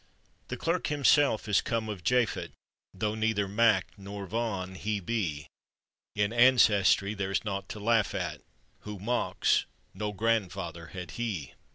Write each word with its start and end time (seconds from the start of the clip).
The 0.47 0.57
clerk 0.57 0.87
himself 0.87 1.47
is 1.47 1.61
come 1.61 1.87
of 1.87 2.03
Japhet, 2.03 2.53
Though 2.91 3.13
neither" 3.13 3.47
Mac" 3.47 3.85
nor" 3.99 4.25
Von" 4.25 4.73
he 4.73 4.99
be. 4.99 5.45
In 6.15 6.33
ancestry 6.33 7.13
there's 7.13 7.45
naught 7.45 7.69
to 7.69 7.79
laugh 7.79 8.15
at; 8.15 8.41
Who 8.79 8.97
mocks, 8.97 9.67
no 9.93 10.11
grandfather 10.11 10.87
had 10.87 11.11
he! 11.11 11.53